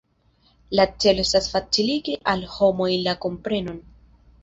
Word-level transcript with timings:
La 0.79 0.85
celo 1.05 1.27
estas 1.27 1.51
faciligi 1.53 2.17
al 2.35 2.43
homoj 2.57 2.91
la 3.07 3.19
komprenon. 3.27 3.83